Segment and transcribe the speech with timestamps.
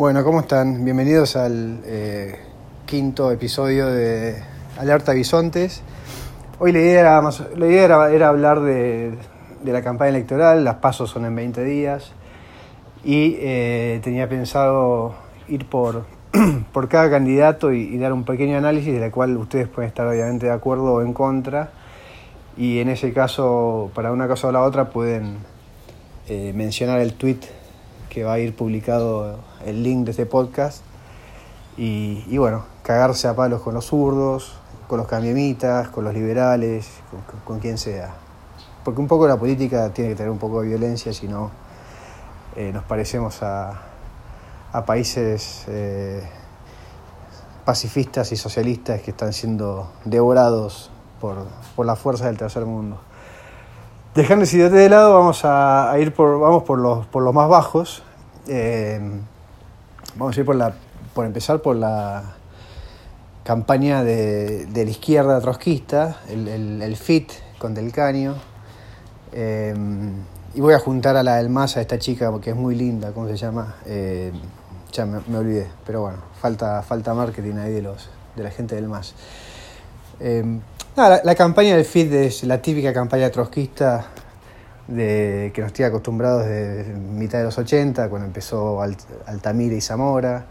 [0.00, 0.82] Bueno, ¿cómo están?
[0.82, 2.38] Bienvenidos al eh,
[2.86, 4.42] quinto episodio de
[4.78, 5.82] Alerta Bisontes.
[6.58, 9.18] Hoy la idea era, la idea era, hablar de,
[9.62, 12.12] la campaña electoral, las pasos son en 20 días,
[13.04, 15.16] y eh, tenía pensado
[15.48, 16.06] ir por,
[16.88, 20.46] cada candidato y, y dar un pequeño análisis de la cual ustedes pueden estar obviamente
[20.46, 21.72] de acuerdo o en contra,
[22.56, 25.36] y en ese caso, para una cosa o la otra, pueden
[26.26, 27.40] eh, mencionar el tweet
[28.10, 30.82] que va a ir publicado el link de este podcast.
[31.78, 36.90] Y, bueno, cagarse a palos con los zurdos, con los cambiemitas, con los liberales,
[37.46, 38.12] con, quien sea.
[38.84, 41.50] Porque un poco la política tiene que tener un poco de violencia, si no
[42.56, 43.80] eh, nos parecemos a,
[44.84, 46.22] países eh,
[47.64, 53.00] pacifistas y socialistas que están siendo devorados por, por las fuerzas del tercer mundo.
[54.12, 57.48] Dejando ese debate de lado, vamos a, ir por, vamos por, los, por los más
[57.48, 58.02] bajos.
[58.48, 59.00] Eh,
[60.16, 60.74] vamos a ir por, la,
[61.14, 62.24] por empezar por la
[63.44, 66.48] campaña de, de la izquierda trotskista, el,
[66.82, 68.34] el, FIT con Del Caño.
[69.30, 69.76] Eh,
[70.54, 73.12] y voy a juntar a la del MAS, a esta chica que es muy linda,
[73.12, 73.76] ¿cómo se llama?
[73.86, 74.32] Eh,
[74.90, 78.88] ya me, olvidé, pero bueno, falta, falta marketing ahí de, los, de la gente del
[78.88, 79.14] MAS.
[80.96, 84.06] Nada, la, campaña del FIT es la típica campaña trotskista
[84.88, 89.80] de, que nos tiene acostumbrados desde mitad de los 80, cuando empezó Alt- Altamira y
[89.80, 90.44] Zamora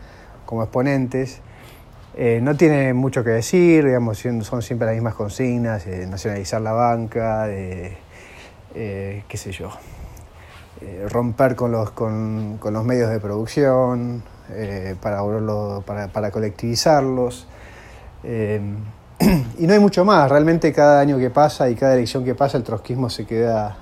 [0.45, 1.41] como exponentes.
[2.15, 6.71] Eh, no tiene mucho que decir, digamos, son siempre las mismas consignas, eh, nacionalizar la
[6.73, 7.97] banca, de,
[8.75, 9.69] eh, qué sé yo,
[10.81, 14.23] eh, romper con los, con, con los medios de producción,
[14.99, 15.21] para,
[15.85, 17.47] para, para colectivizarlos.
[19.57, 22.57] Y no hay mucho más, realmente cada año que pasa y cada elección que pasa
[22.57, 23.75] el trotskismo se queda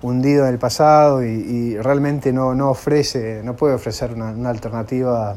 [0.00, 4.48] hundido en el pasado y, y realmente no, no ofrece, no puede ofrecer una, una
[4.48, 5.36] alternativa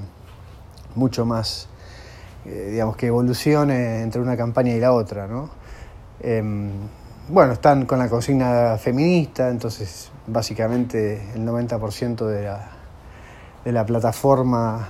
[0.95, 1.67] mucho más,
[2.45, 5.50] eh, digamos, que evolucione entre una campaña y la otra, ¿no?
[6.22, 6.72] Em,
[7.28, 12.72] bueno, están con la consigna feminista, entonces básicamente el 90% de la,
[13.63, 14.88] de la plataforma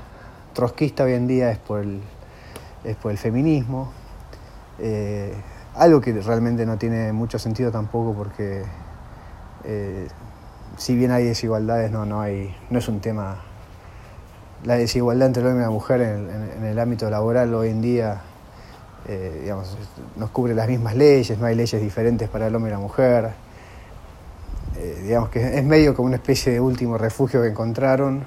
[0.53, 2.01] trotskista hoy en día es por el,
[2.83, 4.04] es por el feminismo.
[4.79, 5.33] Eh,
[5.75, 8.63] algo que realmente no tiene mucho sentido tampoco porque
[9.63, 10.07] eh,
[10.77, 13.37] si bien hay desigualdades, no, no, hay, no es un tema.
[14.63, 17.69] La desigualdad entre el hombre y la mujer en, en- en el ámbito laboral hoy
[17.69, 18.21] en día
[19.07, 19.77] eh, digamos,
[20.15, 23.31] nos cubre las mismas leyes, no hay leyes diferentes para el hombre y la mujer.
[25.03, 28.25] Digamos que es medio como una especie de último refugio que encontraron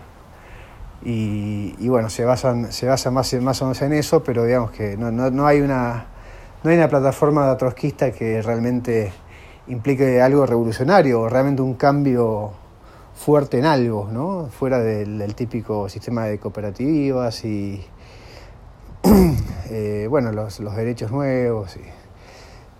[1.04, 4.70] y, y bueno, se basan, se basan más, más o menos en eso, pero digamos
[4.70, 6.06] que no, no, no hay una,
[6.62, 9.12] no hay una plataforma trotskista que realmente
[9.68, 12.52] implique algo revolucionario o realmente un cambio
[13.14, 14.48] fuerte en algo, ¿no?
[14.50, 17.84] Fuera del, típico sistema de cooperativas y
[19.70, 21.76] eh, bueno, los, los derechos nuevos.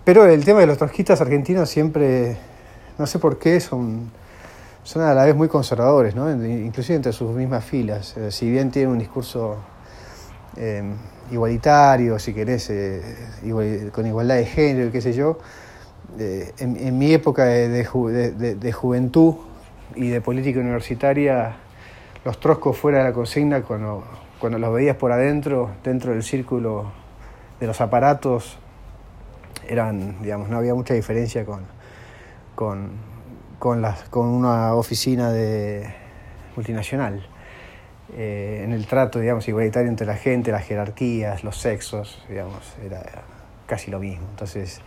[0.05, 2.37] Pero el tema de los trotskistas argentinos siempre,
[2.99, 4.11] no sé por qué, son,
[4.83, 6.31] son a la vez muy conservadores, ¿no?
[6.33, 8.17] inclusive entre sus mismas filas.
[8.17, 9.57] Eh, si bien tienen un discurso
[10.59, 10.83] eh,
[11.31, 13.01] igualitario, si querés, eh,
[13.45, 15.39] igual- con igualdad de género, qué sé yo,
[16.19, 19.35] eh, en, en mi época de, de ju- de- de- de juventud
[19.95, 21.57] y de política universitaria,
[22.25, 24.05] los troscos fuera de la consigna, cuando,
[24.41, 26.91] cuando los veías por adentro, dentro del círculo
[27.61, 28.59] de los aparatos,
[29.69, 31.63] eran, digamos, no había mucha diferencia con,
[34.11, 35.87] con una oficina de
[36.57, 37.27] multinacional.
[38.17, 43.03] Eh, en el trato, digamos, igualitario entre la gente, las jerarquías, los sexos, digamos, era
[43.67, 44.27] casi lo mismo.
[44.31, 44.81] Entonces,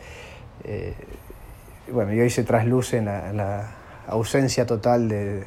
[0.64, 0.96] eh,
[1.92, 3.72] bueno, y hoy se trasluce en la, en la
[4.08, 5.46] ausencia total de,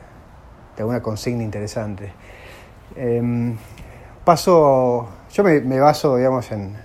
[0.76, 2.12] de una consigna interesante.
[2.94, 3.56] Em,
[4.24, 6.76] paso, yo me, baso, digamos, en,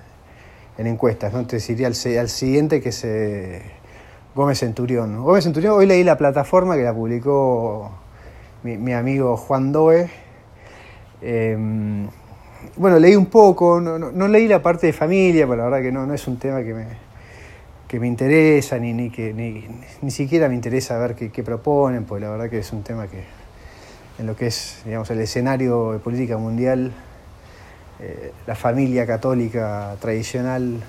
[0.78, 1.46] en encuestas, ¿no?
[1.46, 3.62] Te diría al, al siguiente que se
[4.34, 5.24] Gómez Centurión.
[5.24, 7.92] Gómez Centurión, hoy leí la plataforma que la publicó
[8.64, 10.10] mi amigo Juan Doe.
[11.22, 12.08] Em,
[12.76, 15.92] bueno, leí un poco, no, no- leí la parte de familia, pero la verdad que
[15.92, 16.86] no, no es un tema que me,
[17.88, 19.66] que me interesa, ni, ni, que, ni,
[20.02, 23.08] ni siquiera me interesa ver qué, qué proponen, porque la verdad que es un tema
[23.08, 23.24] que
[24.20, 26.92] en lo que es digamos, el escenario de política mundial,
[28.02, 30.82] eh, la familia católica tradicional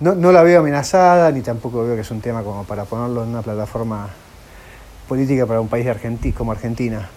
[0.00, 3.22] no, no la veo amenazada, ni tampoco veo que es un tema como para ponerlo
[3.22, 4.08] en una plataforma
[5.08, 7.08] política para un país de Argenti- como Argentina.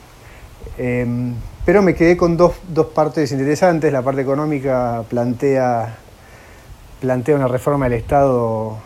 [0.78, 1.34] Eh,
[1.66, 3.92] pero me quedé con dos, dos partes interesantes.
[3.94, 5.96] La parte económica plantea,
[7.00, 8.78] plantea una reforma del Estado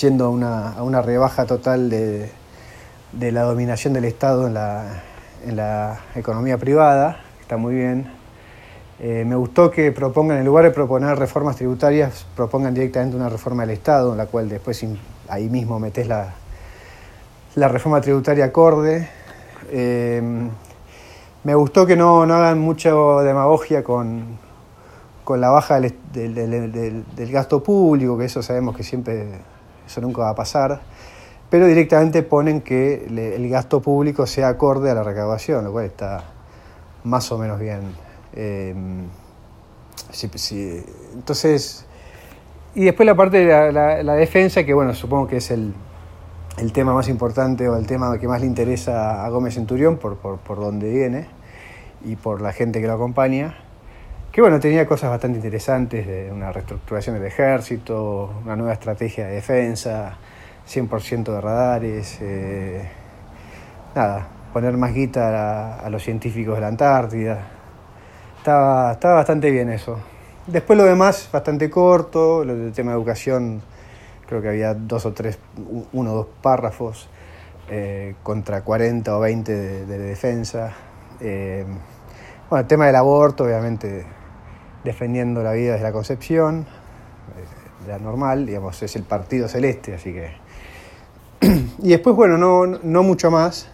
[0.00, 2.30] yendo a una, una rebaja total de,
[3.12, 5.02] de la dominación del Estado en la,
[5.44, 8.10] en la economía privada, está muy bien.
[8.98, 13.62] Eh, me gustó que propongan, en lugar de proponer reformas tributarias, propongan directamente una reforma
[13.64, 14.84] del Estado, en la cual después
[15.28, 16.34] ahí mismo metes la,
[17.56, 19.08] la reforma tributaria acorde.
[19.70, 20.22] Eh,
[21.44, 24.38] me gustó que no, hagan mucha demagogia con,
[25.22, 29.28] con la baja del, gasto público, que eso sabemos que siempre,
[29.86, 30.80] eso nunca va a pasar,
[31.48, 36.24] pero directamente ponen que el gasto público sea acorde a la recaudación, lo cual está
[37.04, 37.82] más o menos bien.
[38.34, 39.06] Em,
[41.14, 41.86] entonces,
[42.74, 45.72] y después la parte de la, defensa, que bueno, supongo que es el,
[46.58, 50.16] el, tema más importante o el tema que más le interesa a Gómez Centurión por,
[50.16, 51.28] por, por donde viene
[52.04, 53.56] y por la gente que lo acompaña,
[54.36, 59.36] que bueno, tenía cosas bastante interesantes, de una reestructuración del ejército, una nueva estrategia de
[59.36, 60.18] defensa,
[60.68, 62.86] 100% de radares, eh,
[63.94, 67.38] nada, poner más guita a, los científicos de la Antártida.
[68.36, 69.98] Estaba, estaba bastante bien eso.
[70.46, 73.62] Después lo demás, bastante corto, el tema de educación,
[74.26, 75.38] creo que había dos o tres,
[75.92, 77.08] uno o dos párrafos
[77.68, 79.52] eh, contra 40 o 20
[79.86, 80.72] de, defensa.
[81.20, 81.64] Eh,
[82.48, 84.06] bueno, el tema del aborto, obviamente,
[84.84, 90.12] defendiendo la vida desde la concepción, eh, la normal, digamos, es el partido celeste, así
[90.12, 90.30] que...
[91.82, 93.68] y después, bueno, no, no mucho más,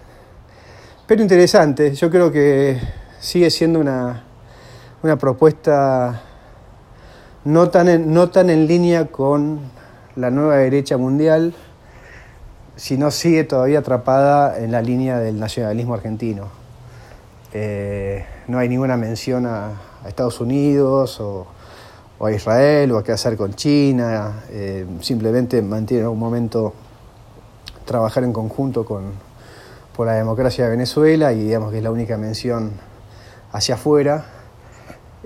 [1.06, 2.80] pero interesante, yo creo que
[3.20, 4.24] sigue siendo una,
[5.02, 6.22] una propuesta
[7.44, 9.60] no tan, no tan en línea con
[10.16, 11.54] la nueva derecha mundial,
[12.76, 16.48] sino sigue todavía atrapada en la línea del nacionalismo argentino.
[17.52, 19.72] Eh, no hay ninguna mención a,
[20.06, 21.46] Estados Unidos o,
[22.20, 24.42] a Israel o a qué hacer con China.
[24.50, 26.74] Eh, simplemente mantiene en un momento
[27.84, 29.12] trabajar en conjunto con,
[29.96, 32.72] por la democracia de Venezuela y digamos que es la única mención
[33.52, 34.24] hacia afuera.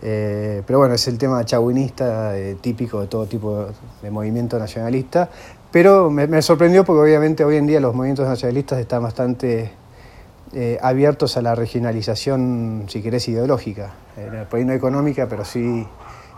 [0.03, 3.67] Eh, pero bueno, es el tema chauvinista típico de todo tipo
[4.03, 5.31] de, movimiento nacionalista.
[5.71, 9.73] Pero me, sorprendió porque obviamente hoy en día los movimientos nacionalistas están bastante
[10.53, 15.87] eh, abiertos a la regionalización, si querés, ideológica, eh, por ahí no económica, pero sí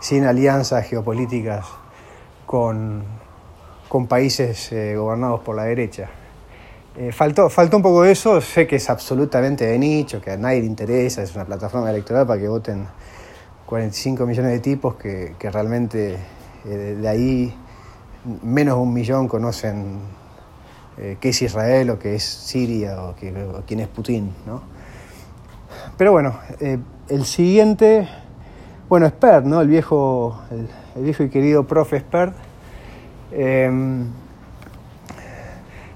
[0.01, 1.65] sin alianzas geopolíticas
[2.45, 3.03] con,
[3.87, 6.09] con países eh, gobernados por la derecha.
[7.11, 10.61] faltó, faltó un poco de eso, sé que es absolutamente de nicho, que a nadie
[10.61, 12.87] le interesa, es una plataforma electoral para que voten
[13.69, 16.17] 45 millones de tipos que, que realmente
[16.65, 17.53] de ahí
[18.43, 19.99] menos de un millón conocen
[20.97, 24.33] eh, qué es Israel o qué es Siria o, quién es Putin.
[24.45, 24.61] ¿no?
[25.97, 26.77] Pero bueno, eh,
[27.07, 28.07] el siguiente,
[28.89, 29.61] bueno, Spert, ¿no?
[29.61, 32.35] el, viejo, el, viejo y querido profe Spert.
[33.31, 34.07] Em,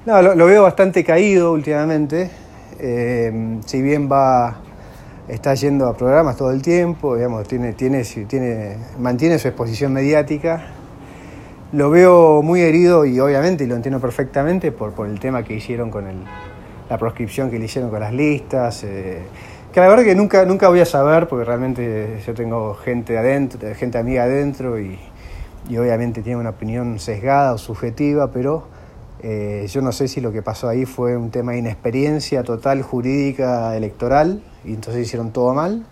[0.05, 2.31] no, lo, veo bastante caído últimamente.
[2.79, 4.61] Em, si bien va,
[5.27, 10.73] está yendo a programas todo el tiempo, digamos, tiene, tiene, tiene, mantiene su exposición mediática
[11.73, 15.89] lo veo muy herido y obviamente lo entiendo perfectamente por, por el tema que hicieron
[15.89, 16.17] con el,
[16.87, 18.83] la proscripción que le hicieron con las listas.
[18.83, 19.23] Eh,
[19.73, 23.59] que la verdad que nunca, nunca voy a saber porque realmente yo tengo gente adentro,
[23.73, 24.99] gente amiga adentro y,
[25.67, 28.67] y obviamente tiene una opinión sesgada o subjetiva, pero
[29.23, 32.81] eh, yo no sé si lo que pasó ahí fue un tema de inexperiencia total
[32.81, 35.85] jurídica electoral y entonces hicieron todo mal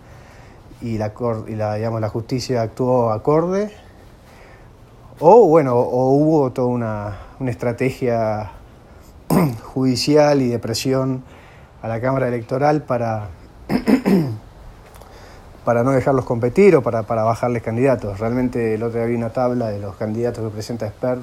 [0.82, 1.14] y la,
[1.48, 3.70] y la, digamos, la justicia actuó acorde
[5.18, 7.18] o bueno, o hubo toda una,
[7.48, 8.50] estrategia
[9.62, 11.22] judicial y de presión
[11.80, 13.28] a la Cámara Electoral para,
[15.64, 18.20] para no dejarlos competir o para, bajarles candidatos.
[18.20, 21.22] Realmente el otro día vi una tabla de los candidatos que presenta Expert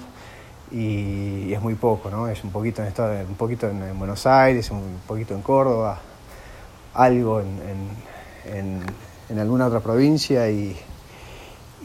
[0.72, 2.28] y, es muy poco, ¿no?
[2.28, 2.94] Es un poquito en,
[3.28, 6.00] un poquito en, Buenos Aires, un poquito en Córdoba,
[6.94, 8.84] algo en,
[9.30, 10.76] en alguna otra provincia y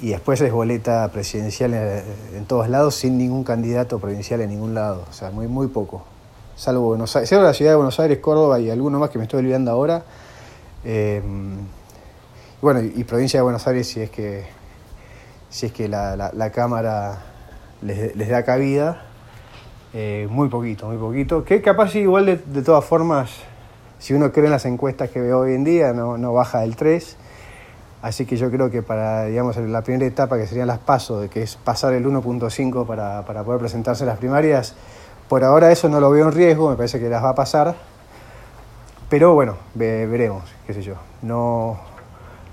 [0.00, 5.04] y después es boleta presidencial en, todos lados sin ningún candidato provincial en ningún lado,
[5.08, 6.04] o sea, muy, muy poco.
[6.56, 9.40] Salvo Buenos Aires, la ciudad de Buenos Aires, Córdoba y alguno más que me estoy
[9.40, 10.04] olvidando ahora.
[10.84, 11.22] Eh,
[12.60, 14.44] bueno, y, provincia de Buenos Aires si es que,
[15.50, 17.33] si es que la, Cámara
[17.84, 19.02] les, da cabida,
[19.92, 21.44] eh, muy poquito, muy poquito.
[21.44, 23.30] Que capaz igual de, de, todas formas,
[23.98, 26.74] si uno cree en las encuestas que veo hoy en día, no, no baja del
[26.74, 27.18] 3
[28.04, 31.40] Así que yo creo que para digamos, la primera etapa, que serían las pasos, que
[31.40, 34.74] es pasar el 1.5 para, para, poder presentarse en las primarias,
[35.26, 37.74] por ahora eso no lo veo en riesgo, me parece que las va a pasar.
[39.08, 40.96] Pero bueno, veremos, qué sé yo.
[41.22, 41.80] No,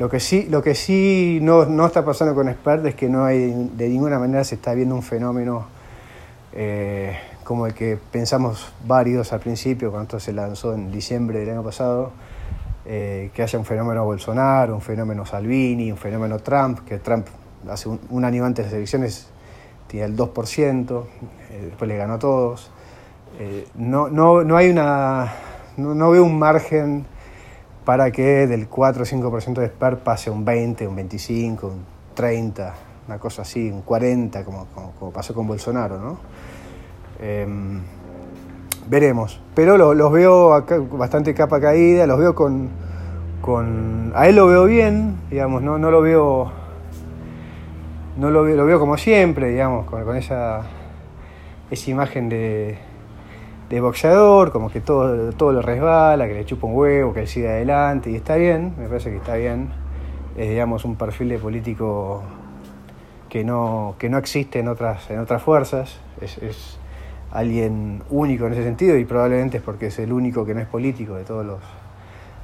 [0.02, 3.24] lo que sí, lo que sí no, no está pasando con Expert es que no
[3.24, 5.68] hay, de ninguna manera se está viendo un fenómeno
[6.54, 11.52] eh, como el que pensamos varios al principio, cuando esto se lanzó en diciembre del
[11.52, 12.14] año pasado,
[12.84, 17.28] eh, que haya un fenómeno Bolsonaro, un fenómeno Salvini, un fenómeno Trump, que Trump
[17.70, 19.28] hace un, año antes de las elecciones
[19.86, 21.04] tenía el 2%,
[21.52, 22.72] eh, después le ganó a todos.
[23.38, 25.32] Eh, no, no, no hay una.
[25.78, 27.06] No, veo un margen
[27.86, 32.74] para que del 4 o 5% de SPER pase un 20, un 25, un 30,
[33.08, 34.68] una cosa así, un 40, como,
[35.00, 36.18] como, pasó con Bolsonaro, ¿no?
[37.20, 37.82] Em,
[38.88, 39.42] veremos.
[39.56, 42.70] Pero los veo bastante capa caída, los veo con,
[43.42, 44.14] con.
[44.16, 46.52] A él lo veo bien, digamos, no, no lo veo.
[48.18, 50.64] No lo veo, lo veo como siempre, digamos, con, con esa,
[51.72, 52.78] esa imagen de,
[53.72, 57.28] de boxeador, como que todo, todo lo resbala, que le chupa un huevo, que él
[57.28, 59.70] sigue adelante, y está bien, me parece que está bien.
[60.36, 62.22] Es, digamos, un perfil de político
[63.30, 66.00] que no, que no existe en otras, en otras fuerzas.
[66.20, 66.78] Es, es,
[67.32, 70.68] alguien único en ese sentido y probablemente es porque es el único que no es
[70.68, 71.62] político de todos los,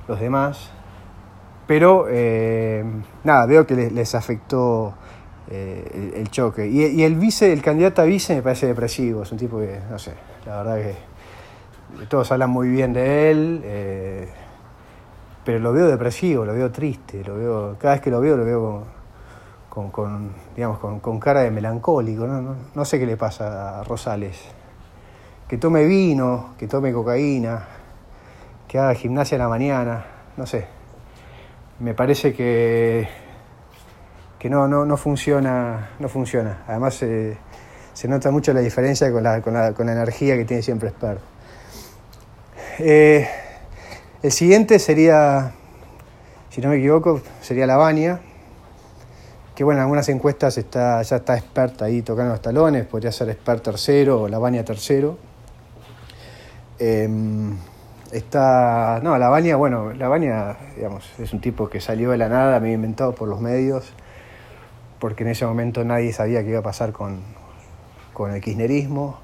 [0.08, 0.72] los demás.
[1.68, 2.86] Pero eh,
[3.26, 4.94] nada, veo que les, afectó
[5.50, 6.68] eh, el, choque.
[6.68, 9.78] Y, y, el vice, el candidato a vice me parece depresivo, es un tipo que,
[9.90, 10.14] no sé,
[10.46, 11.17] la verdad que
[12.10, 14.30] todos hablan muy bien de él, eh,
[15.44, 18.46] pero lo veo depresivo, lo veo triste, lo veo, cada vez que lo veo lo
[18.46, 18.98] veo
[19.70, 22.86] con, digamos, con, cara de melancólico, ¿no?
[22.86, 24.40] sé qué le pasa a Rosales.
[25.48, 27.66] Que tome vino, que tome cocaína,
[28.68, 30.68] que haga gimnasia en la mañana, no sé.
[31.80, 33.08] Me parece que,
[34.40, 36.64] que no, no, no funciona, no funciona.
[36.68, 37.38] Además eh,
[37.94, 40.90] se nota mucho la diferencia con la, con la, con la energía que tiene siempre
[40.90, 41.37] Spert.
[42.80, 43.28] Eh,
[44.22, 45.52] el siguiente sería,
[46.50, 48.20] si no me equivoco, sería Lavania,
[49.56, 53.30] que bueno, en algunas encuestas está, ya está experta ahí tocando los talones, podría ser
[53.30, 55.18] expert tercero o Lavania tercero.
[56.78, 57.58] Em,
[58.12, 62.72] está, no, Lavania, bueno, Lavania, digamos, es un tipo que salió de la nada, me
[62.72, 63.92] inventado por los medios,
[65.00, 67.22] porque en ese momento nadie sabía qué iba a pasar con,
[68.14, 69.18] con el kirchnerismo.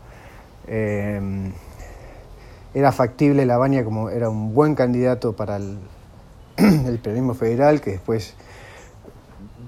[0.66, 1.52] Em,
[2.74, 5.78] era factible la Baña como era un buen candidato para el,
[6.58, 8.34] el peronismo federal, que después,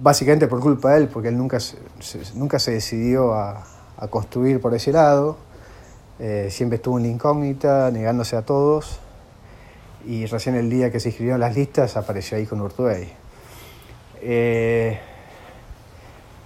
[0.02, 1.78] básicamente por culpa de él, porque él nunca se,
[2.36, 3.64] nunca se decidió a,
[4.10, 5.38] construir por ese lado,
[6.20, 9.00] eh, siempre estuvo en la incógnita, negándose a todos,
[10.06, 13.08] y recién el día que se inscribieron las listas apareció ahí con Urtubey.
[14.22, 15.00] Eh,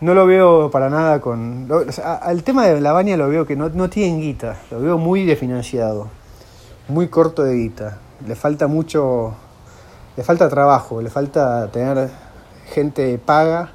[0.01, 1.67] no lo veo para nada con...
[2.21, 5.25] al tema de la baña lo veo que no, no tiene guita, lo veo muy
[5.25, 6.07] desfinanciado
[6.89, 7.99] muy corto de guita.
[8.27, 9.33] Le falta mucho,
[10.17, 12.09] le falta trabajo, le falta tener
[12.73, 13.71] gente paga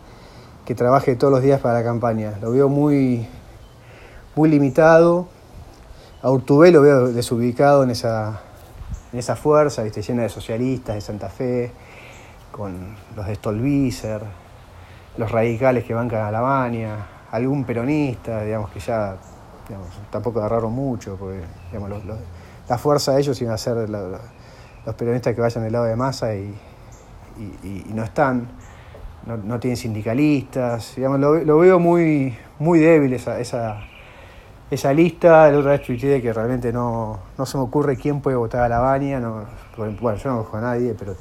[0.64, 2.34] que trabaje todos los días para la campaña.
[2.42, 3.26] Lo veo muy,
[4.34, 5.28] muy limitado.
[6.22, 8.40] A Urtubé lo veo desubicado en esa,
[9.12, 10.02] en esa fuerza, ¿viste?
[10.02, 11.70] llena de socialistas de Santa Fe,
[12.50, 14.22] con los de Stolbizer,
[15.18, 19.16] los radicales que bancan a la baña, algún peronista, digamos que ya
[19.68, 22.18] digamos, tampoco agarraron mucho, porque digamos, los
[22.68, 26.34] la fuerza de ellos iban a ser los peronistas que vayan del lado de masa
[26.34, 26.54] y,
[27.92, 28.48] no están,
[29.26, 33.80] no, tienen sindicalistas, digamos, lo, veo muy, muy débil esa, esa,
[34.70, 35.50] esa lista.
[35.50, 38.78] La otra vez tuiteé que realmente no, se me ocurre quién puede votar a la
[38.78, 39.44] baña, no,
[39.76, 41.16] bueno, yo no conozco a nadie, pero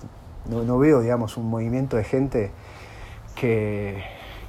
[0.49, 2.51] no, veo, digamos, un movimiento de gente
[3.35, 4.03] que,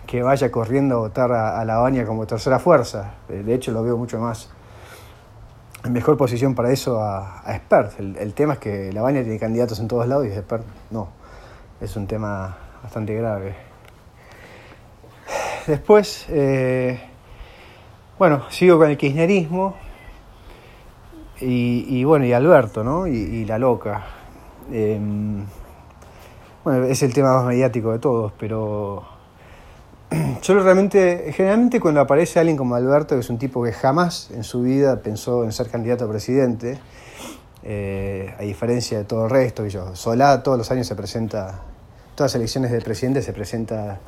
[0.07, 3.15] que vaya corriendo a votar a, la baña como tercera fuerza.
[3.29, 4.51] De hecho, lo veo mucho más
[5.91, 7.99] mejor posición para eso a, a Spert.
[8.00, 11.09] El, tema es que la baña tiene candidatos en todos lados y Spert no.
[11.81, 13.55] Es un tema bastante grave.
[15.67, 17.00] Después, eh,
[18.19, 19.75] bueno, sigo con el kirchnerismo
[21.41, 23.07] y, bueno, y Alberto, ¿no?
[23.07, 24.05] Y, la loca.
[24.73, 25.45] Em,
[26.62, 29.13] bueno, es el tema más mediático de todos, pero
[30.42, 34.44] yo realmente, generalmente cuando aparece alguien como Alberto, que es un tipo que jamás en
[34.44, 36.78] su vida pensó en ser candidato a presidente,
[37.62, 41.62] eh, a diferencia de todo el resto, yo, Solá todos los años se presenta,
[42.14, 44.00] todas las elecciones de presidente se presenta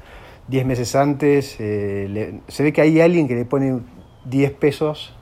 [0.49, 3.81] 10 meses antes, eh, se ve que hay alguien que le pone
[4.27, 5.15] 10 pesos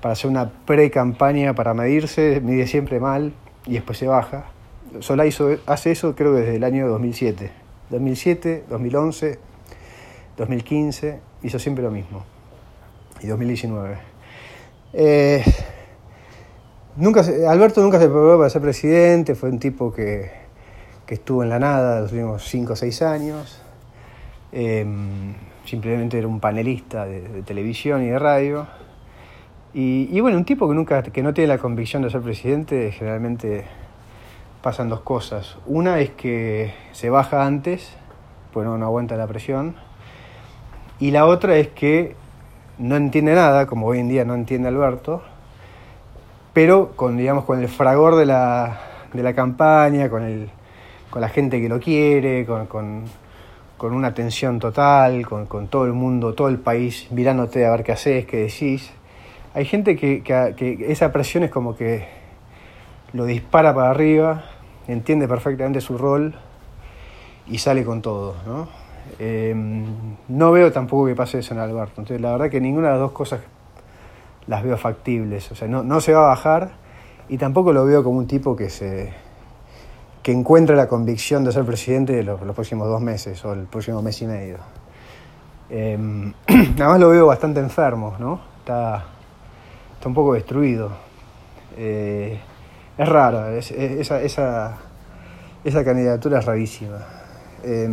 [0.00, 3.32] para hacer una pre-campaña para medirse, mide siempre mal
[3.66, 4.46] y después se baja.
[5.00, 7.50] Solá hizo, hace eso creo que desde el año 2007.
[7.90, 9.51] 2007, 2011
[10.36, 12.24] 2015 hizo siempre lo mismo.
[13.20, 13.98] Y 2019.
[14.94, 15.44] Eh,
[16.96, 20.30] nunca Alberto nunca se preparó para ser presidente, fue un tipo que,
[21.06, 23.62] que estuvo en la nada los últimos 5 o 6 años.
[24.52, 25.34] Em,
[25.64, 28.66] simplemente era un panelista de, televisión y de radio.
[29.74, 33.64] Y, bueno, un tipo que, nunca, que no tiene la convicción de ser presidente generalmente
[34.60, 35.56] pasan dos cosas.
[35.66, 37.96] Una es que se baja antes,
[38.52, 39.74] pues no, no aguanta la presión.
[41.02, 42.14] Y la otra es que
[42.78, 45.20] no entiende nada, como hoy en día no entiende Alberto,
[46.52, 48.78] pero con, digamos, con el fragor de la,
[49.12, 50.48] de la campaña, con, el,
[51.10, 53.02] con la gente que lo quiere, con, con,
[53.80, 57.90] una atención total, con, con, todo el mundo, todo el país mirándote a ver qué
[57.90, 58.92] haces, qué decís.
[59.54, 62.06] Hay gente que, que, que esa presión es como que
[63.12, 64.44] lo dispara para arriba,
[64.86, 66.36] entiende perfectamente su rol
[67.48, 68.81] y sale con todo, ¿no?
[69.18, 69.54] Eh,
[70.28, 72.00] no veo tampoco que pase eso en Alberto.
[72.00, 73.40] Entonces, la verdad que ninguna de las dos cosas
[74.46, 75.50] las veo factibles.
[75.52, 76.72] O sea, no, no se va a bajar
[77.28, 79.12] y tampoco lo veo como un tipo que se
[80.22, 84.02] que encuentre la convicción de ser presidente los, los próximos dos meses o el próximo
[84.02, 84.58] mes y medio.
[85.74, 85.96] Eh,
[86.74, 88.38] además lo veo bastante enfermo, ¿no?
[88.58, 89.04] Está,
[89.94, 90.90] está un poco destruido.
[91.78, 92.38] Eh,
[92.98, 94.76] es raro, es, es, esa, esa,
[95.64, 96.98] esa candidatura es rarísima.
[97.64, 97.88] Eh,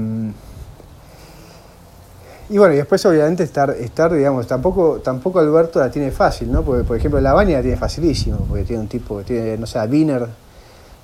[2.50, 6.64] y bueno, y después obviamente estar, estar digamos, tampoco, tampoco Alberto la tiene fácil, ¿no?
[6.64, 9.68] Porque, por ejemplo, la Baña la tiene facilísimo, porque tiene un tipo que tiene, no
[9.68, 10.28] sé, a Wiener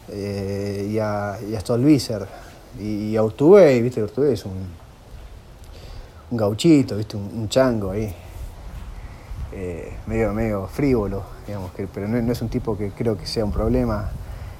[0.09, 2.83] eh, y, a, y.
[2.83, 4.03] Y, y a Urtubey, ¿viste?
[4.03, 4.67] Urtubey es un,
[6.31, 7.15] un gauchito, ¿viste?
[7.15, 8.13] Un, chango ahí.
[9.53, 13.25] Eh, medio, medio frívolo, digamos, que, pero no, no es un tipo que creo que
[13.27, 14.09] sea un problema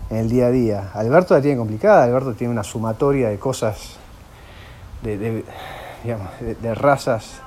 [0.10, 0.92] en el día a día.
[0.94, 3.98] Alberto la tiene complicada, Alberto tiene una sumatoria de cosas,
[5.04, 5.44] de,
[6.05, 7.41] de, razas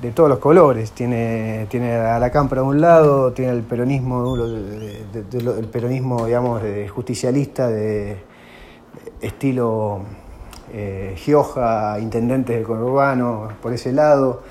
[0.00, 0.92] de todos los colores.
[0.92, 6.62] Tiene, tiene a la cámpora de un lado, tiene el peronismo, el peronismo, digamos,
[6.94, 8.18] justicialista, de
[9.20, 10.00] estilo
[10.72, 14.42] eh, Gioja, intendentes del conurbano, por ese lado.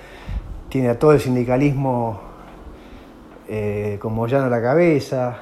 [0.69, 2.19] Tiene a todo el sindicalismo
[3.47, 5.37] eh, con Moyano a la cabeza.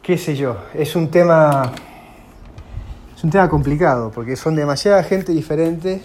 [0.00, 1.72] Qué sé yo, es un tema
[3.24, 6.02] un tema complicado porque son demasiada gente diferente,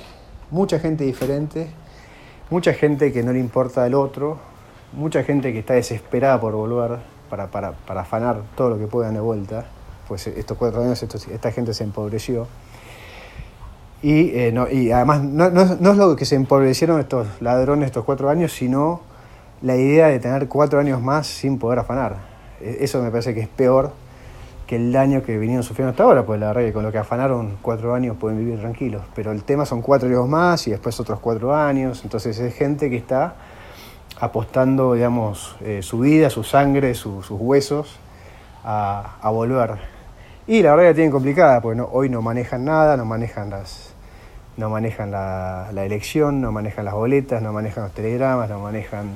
[0.51, 1.67] mucha gente diferente,
[2.49, 4.37] mucha gente que no le importa el otro,
[4.93, 9.15] mucha gente que está desesperada por volver para, para, para afanar todo lo que puedan
[9.15, 9.65] de vuelta,
[10.07, 12.47] pues estos cuatro años esta gente se empobreció.
[14.01, 17.87] Y, eh, no, y además no, no, no, es lo que se empobrecieron estos ladrones
[17.87, 19.01] estos cuatro años, sino
[19.61, 22.15] la idea de tener cuatro años más sin poder afanar.
[22.61, 23.91] Eso me parece que es peor
[24.69, 26.99] que el daño que vinieron sufriendo hasta ahora, pues la verdad que con lo que
[26.99, 29.01] afanaron cuatro años pueden vivir tranquilos.
[29.15, 32.01] Pero el tema son cuatro años más y después otros cuatro años.
[32.03, 33.33] Entonces es gente que está
[34.19, 37.99] apostando, digamos, eh, su vida, su sangre, su, sus huesos
[38.63, 39.77] a, volver.
[40.45, 43.49] Y la verdad que la tienen complicada, porque no, hoy no manejan nada, no manejan
[43.49, 43.95] las
[44.55, 49.13] no manejan la, elección, no manejan las boletas, no manejan los telegramas, no manejan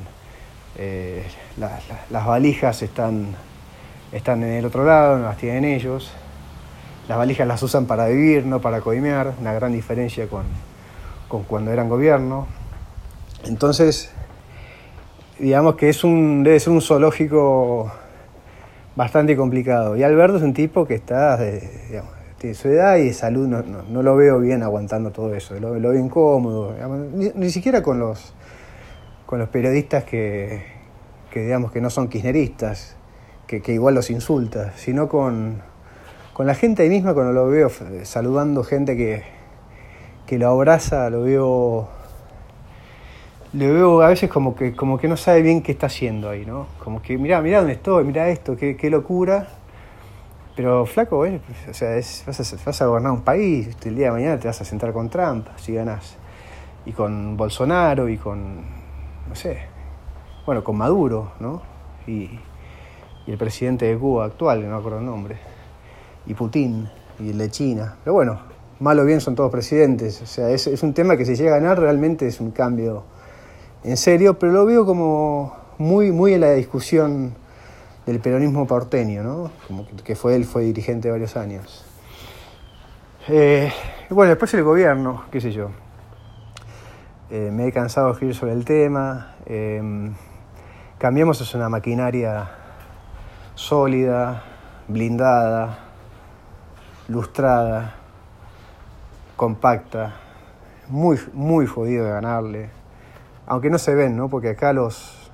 [0.80, 1.24] eh,
[1.58, 3.36] la, la, las valijas están,
[4.14, 6.14] están en el otro lado, no las tienen ellos.
[7.08, 10.44] Las valijas las usan para vivir, no para coimear, una gran diferencia con,
[11.28, 12.48] con cuando eran gobierno.
[13.44, 14.14] Entonces,
[15.40, 17.92] digamos que es un, debe ser un zoológico
[18.96, 19.98] bastante complicado.
[19.98, 23.48] Y Alberto es un tipo que está, de, digamos, tiene su edad y de salud,
[23.48, 26.76] no, no, lo veo bien aguantando todo eso, lo, veo incómodo,
[27.14, 28.34] ni, ni, siquiera con los,
[29.26, 30.62] con los periodistas que,
[31.32, 32.98] que, digamos, que no son kirchneristas,
[33.62, 35.62] que, igual los insulta, sino con,
[36.34, 37.70] con la gente ahí misma cuando lo veo
[38.04, 39.24] saludando gente que,
[40.26, 41.90] que lo abraza, lo veo
[43.54, 46.44] le veo a veces como que, como que no sabe bien qué está haciendo ahí,
[46.46, 46.68] ¿no?
[46.84, 49.48] Como que, mirá, mirá dónde estoy, mirá esto, qué, locura.
[50.56, 51.40] Pero flaco, ¿eh?
[51.70, 54.92] o sea, vas, a, gobernar un país, el día de mañana te vas a sentar
[54.92, 56.18] con Trump, si ganas.
[56.86, 58.62] Y con Bolsonaro y con,
[59.30, 59.60] no sé,
[60.46, 61.62] bueno, con Maduro, ¿no?
[62.08, 62.30] Y,
[63.26, 65.38] y el presidente de Cuba actual, no me acuerdo el nombre.
[66.26, 67.96] Y Putin, y el de China.
[68.04, 68.40] Pero bueno,
[68.80, 70.22] mal o bien son todos presidentes.
[70.22, 73.04] O sea, es, es un tema que si llega a ganar realmente es un cambio
[73.84, 77.36] en serio, pero lo veo como muy, muy en la discusión
[78.06, 79.52] del peronismo porteño, ¿no?
[79.68, 81.86] Como que fue él, fue dirigente varios años.
[83.30, 83.72] Eh,
[84.10, 85.70] bueno, después el gobierno, qué sé yo.
[87.30, 89.36] Eh, me he cansado de escribir sobre el tema.
[89.46, 90.12] Eh,
[90.98, 92.63] cambiamos es una maquinaria
[93.56, 94.44] sólida,
[94.88, 95.80] blindada,
[97.08, 97.96] lustrada,
[99.36, 100.14] compacta,
[100.88, 102.70] muy, muy jodido de ganarle.
[103.46, 104.30] Aunque no se ven, ¿no?
[104.30, 105.32] Porque acá los,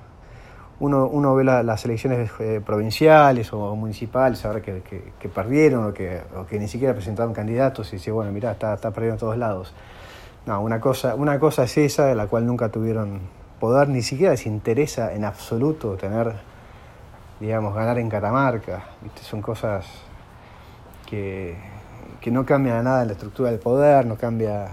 [0.80, 5.94] uno, uno ve la, las elecciones eh, provinciales o municipales, ahora que, que, perdieron o
[5.94, 9.20] que, o que, ni siquiera presentaron candidatos y dice, bueno, mirá, está, está perdiendo en
[9.20, 9.74] todos lados.
[10.46, 13.20] No, una cosa, una cosa es esa, de la cual nunca tuvieron
[13.60, 16.34] poder, ni siquiera les interesa en absoluto tener,
[17.40, 18.84] digamos, ganar en Catamarca.
[19.02, 19.22] ¿viste?
[19.22, 19.86] Son cosas
[21.08, 21.56] que,
[22.20, 24.68] que no cambia nada en la estructura del poder, no cambia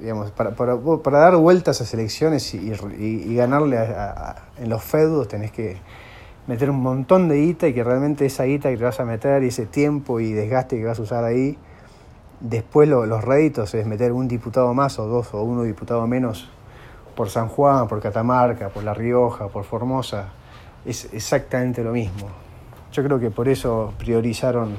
[0.00, 3.78] digamos, para, para, dar vueltas a esas elecciones y, y, ganarle
[4.58, 5.76] en los feudos tenés que
[6.46, 9.42] meter un montón de guita y que realmente esa guita que te vas a meter
[9.42, 11.58] y ese tiempo y desgaste que vas a usar ahí,
[12.40, 16.48] después los réditos es meter un diputado más o dos o uno diputado menos
[17.16, 20.28] por San Juan, por Catamarca, por La Rioja, por Formosa,
[20.84, 22.28] es exactamente lo mismo.
[22.92, 24.76] Yo creo que por eso priorizaron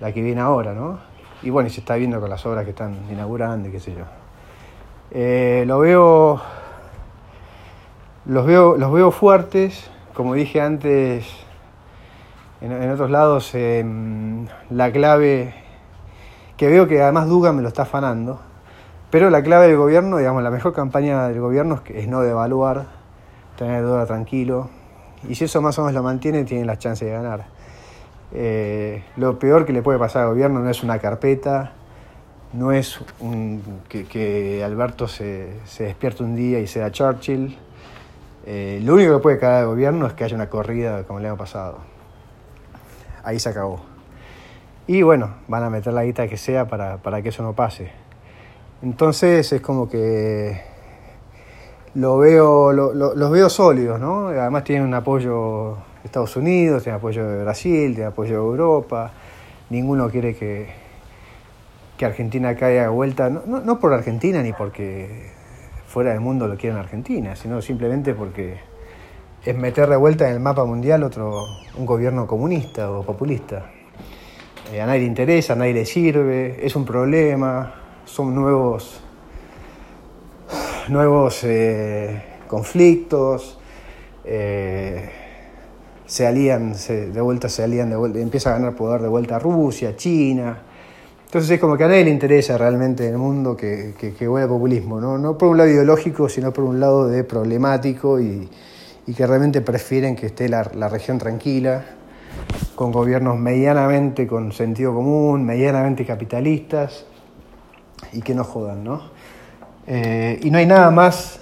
[0.00, 1.14] la que viene ahora, ¿no?
[1.44, 4.04] y bueno, se está viendo con las obras que están inaugurando y qué sé yo.
[5.10, 6.40] Eh, lo veo,
[8.24, 11.26] los veo, los veo fuertes, como dije antes,
[12.62, 13.52] en, otros lados,
[14.70, 15.54] la clave,
[16.56, 18.40] que veo que además Duga me lo está afanando,
[19.10, 22.86] pero la clave del gobierno, digamos, la mejor campaña del gobierno es, es no devaluar,
[23.58, 24.70] tener el dólar tranquilo,
[25.28, 27.44] y si eso más o menos lo mantiene, tiene las chances de ganar.
[28.32, 31.72] Eh, lo peor que le puede pasar al gobierno no es una carpeta,
[32.52, 33.00] no es
[33.88, 37.58] que, Alberto se, se despierte un día y sea Churchill.
[38.46, 41.26] Eh, lo único que puede caer al gobierno es que haya una corrida como el
[41.26, 41.78] año pasado.
[43.24, 43.94] Ahí se acabó.
[44.86, 47.90] Y bueno, van a meter la guita que sea para, que eso no pase.
[48.82, 50.60] Entonces es como que
[51.94, 54.28] lo veo, los veo sólidos, ¿no?
[54.28, 59.12] Además tienen un apoyo Estados Unidos, tiene apoyo de Brasil, tiene apoyo de Europa,
[59.70, 60.68] ninguno quiere que,
[61.96, 65.30] que Argentina caiga de vuelta, no, no, por Argentina ni porque
[65.86, 68.58] fuera del mundo lo quieren Argentina, sino simplemente porque
[69.44, 71.44] es meter de vuelta en el mapa mundial otro,
[71.76, 73.70] un gobierno comunista o populista.
[74.72, 79.03] Eh, a nadie le interesa, a nadie le sirve, es un problema, son nuevos,
[80.88, 83.58] nuevos eh, conflictos.
[84.24, 85.10] Eh,
[86.06, 89.38] se alían, de vuelta se alían, de vuelta, empieza a ganar poder de vuelta a
[89.38, 90.58] Rusia, China.
[91.24, 94.28] Entonces es como que a nadie le interesa realmente en el mundo que, que, que
[94.28, 95.18] huele populismo, ¿no?
[95.18, 98.48] no por un lado ideológico, sino por un lado de problemático y,
[99.06, 101.84] y que realmente prefieren que esté la, la, región tranquila,
[102.74, 107.06] con gobiernos medianamente con sentido común, medianamente capitalistas
[108.12, 109.13] y que no jodan, ¿no?
[109.86, 111.40] Eh, y no hay nada más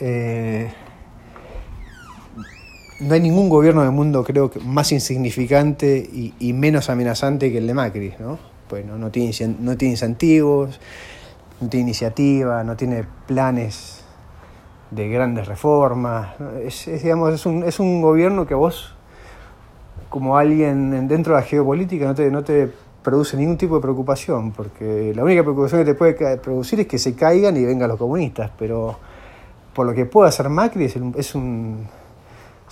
[0.00, 0.72] eh,
[3.02, 7.66] no hay ningún gobierno del mundo, creo que más insignificante y, menos amenazante que el
[7.66, 8.38] de Macri, ¿no?
[8.68, 10.80] Pues no, tiene, no tiene incentivos,
[11.60, 14.04] no tiene iniciativa, no tiene planes
[14.90, 16.34] de grandes reformas.
[16.64, 18.94] Es, digamos, es, un, es un gobierno que vos,
[20.08, 22.70] como alguien dentro de la geopolítica, no te, no te
[23.02, 26.98] produce ningún tipo de preocupación, porque la única preocupación que te puede producir es que
[26.98, 28.96] se caigan y vengan los comunistas, pero
[29.74, 31.86] por lo que puede hacer Macri es un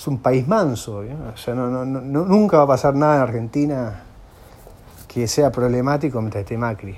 [0.01, 1.05] es un país manso.
[1.35, 4.03] O sea, no, nunca va a pasar nada en Argentina
[5.07, 6.97] que sea problemático mientras esté Macri.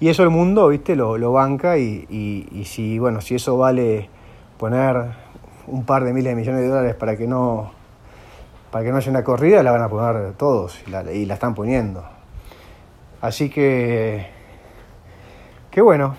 [0.00, 4.10] Y eso el mundo, viste, lo, lo banca y, y, si, bueno, si eso vale
[4.58, 5.12] poner
[5.66, 7.72] un par de miles de millones de dólares para que no
[8.70, 11.34] para que no haya una corrida, la van a poner todos y la, y la
[11.34, 12.04] están poniendo.
[13.24, 14.26] Así que,
[15.70, 16.14] que bueno,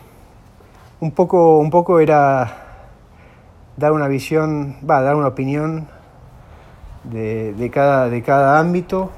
[1.01, 2.63] un poco, un poco era
[3.77, 5.87] dar una visión, va, dar una opinión
[7.03, 9.11] de, cada, de cada ámbito,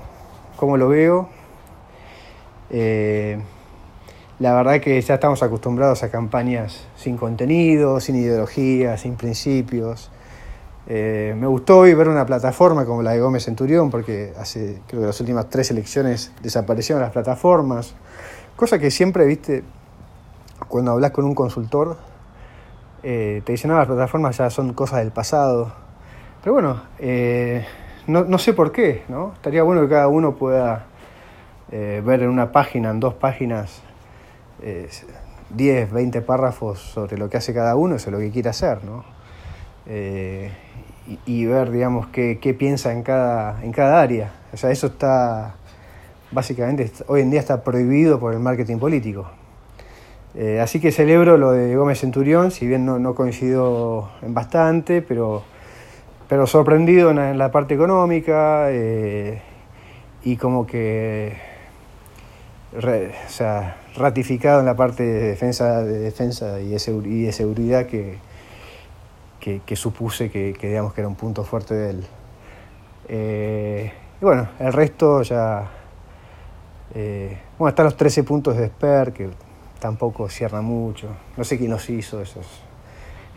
[0.57, 1.29] cómo lo veo.
[2.71, 3.39] Eh,
[4.39, 10.11] la verdad que ya estamos acostumbrados a campañas sin contenido, sin ideología, sin principios.
[10.89, 15.01] Eh, me gustó hoy ver una plataforma como la de Gómez Centurión, porque hace, creo
[15.01, 17.93] que las últimas tres elecciones desaparecieron las plataformas,
[18.55, 19.63] cosa que siempre, viste,
[20.67, 21.97] cuando hablas con un consultor,
[23.03, 25.71] eh, te dicen, no, las plataformas ya son cosas del pasado.
[26.41, 27.65] Pero bueno, eh,
[28.07, 29.33] no, sé por qué, ¿no?
[29.33, 30.85] Estaría bueno que cada uno pueda
[31.71, 33.81] eh, ver en una página, en dos páginas,
[35.49, 39.16] 10, 20 párrafos sobre lo que hace cada uno, sobre lo que quiere hacer, ¿no?
[41.25, 44.33] Y, ver, digamos, qué, qué, piensa en cada, en cada área.
[44.53, 45.55] O sea, eso está,
[46.31, 49.29] básicamente, hoy en día está prohibido por el marketing político.
[50.35, 55.01] Eh, así que celebro lo de Gómez Centurión, si bien no, no coincido en bastante,
[55.01, 55.41] pero,
[56.29, 59.41] pero sorprendido en la, parte económica eh,
[60.23, 61.33] y como que
[62.75, 68.17] o sea, ratificado en la parte de defensa, de defensa y, de, seguridad que,
[69.65, 72.05] que, supuse que, digamos que era un punto fuerte de él.
[73.07, 75.69] Eh, y bueno, el resto ya...
[77.57, 79.29] bueno, están los 13 puntos de Sper, que
[79.79, 81.09] tampoco cierra mucho.
[81.37, 82.61] No sé quién los hizo esos,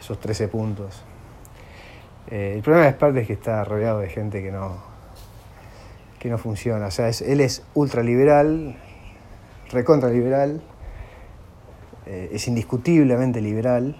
[0.00, 1.02] esos 13 puntos.
[2.30, 4.76] Eh, el problema de Sparta es que está rodeado de gente que no,
[6.18, 6.86] que no funciona.
[6.86, 8.76] O sea, es, él es ultraliberal,
[9.70, 10.62] recontra liberal,
[12.06, 13.96] eh, es indiscutiblemente liberal,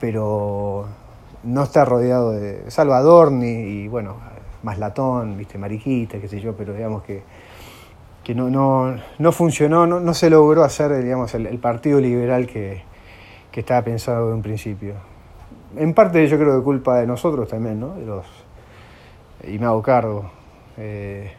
[0.00, 0.86] pero
[1.42, 4.16] no está rodeado de Salvador ni, y, bueno,
[4.62, 7.22] más latón, viste, mariquita, qué sé yo, pero digamos que,
[8.24, 12.82] que no, no, no funcionó, no, no, se logró hacer, digamos, el, partido liberal que,
[13.50, 14.94] que, estaba pensado de un principio.
[15.76, 17.94] En parte yo creo que culpa de nosotros también, ¿no?
[17.94, 18.26] De los,
[19.46, 20.30] y me hago cargo
[20.76, 21.32] eh,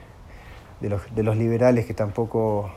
[0.80, 2.70] de, los, de los liberales que tampoco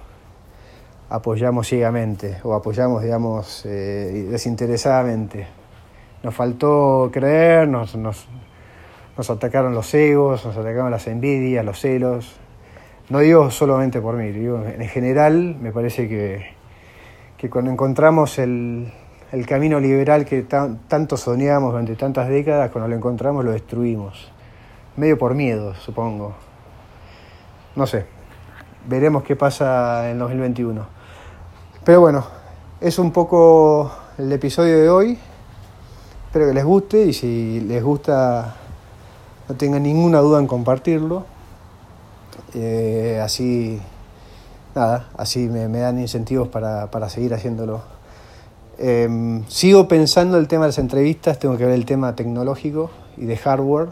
[1.08, 5.61] apoyamos ciegamente o apoyamos, digamos, eh, desinteresadamente.
[6.22, 8.28] Nos faltó creer, nos, nos,
[9.16, 12.36] nos, atacaron los egos, nos atacaron las envidias, los celos.
[13.08, 16.54] No digo solamente por mí, digo en general me parece que,
[17.36, 18.92] que cuando encontramos el,
[19.32, 24.30] el camino liberal que tan, tanto soñamos durante tantas décadas, cuando lo encontramos lo destruimos.
[24.96, 26.34] Medio por miedo, supongo.
[27.74, 28.04] No sé.
[28.86, 30.86] Veremos qué pasa en 2021.
[31.82, 32.26] Pero bueno,
[32.80, 35.18] es un poco el episodio de hoy.
[36.32, 38.54] Espero que les guste y si les gusta
[39.50, 41.26] no tengan ninguna duda en compartirlo.
[42.54, 43.78] Eh, así,
[44.74, 47.82] nada, así me, me dan incentivos para, para, seguir haciéndolo.
[48.78, 53.26] Eh, sigo pensando el tema de las entrevistas, tengo que ver el tema tecnológico y
[53.26, 53.88] de hardware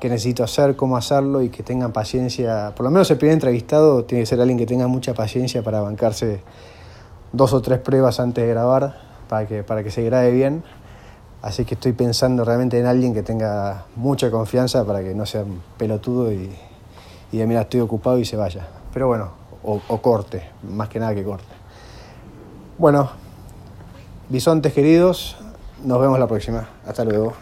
[0.00, 2.72] que necesito hacer, cómo hacerlo y que tengan paciencia.
[2.74, 5.80] Por lo menos el primer entrevistado tiene que ser alguien que tenga mucha paciencia para
[5.80, 6.40] bancarse
[7.32, 8.96] dos o tres pruebas antes de grabar
[9.28, 10.64] para que, para que se grabe bien.
[11.42, 15.44] Así que estoy pensando realmente en alguien que tenga mucha confianza para que no sea
[15.76, 16.50] pelotudo y,
[17.32, 18.66] y de mira, estoy ocupado y se vaya.
[18.92, 19.30] Pero bueno,
[19.64, 21.44] o, o corte, más que nada que corte.
[22.78, 23.10] Bueno,
[24.28, 25.36] bisontes queridos,
[25.84, 26.68] nos vemos la próxima.
[26.86, 27.34] Hasta luego.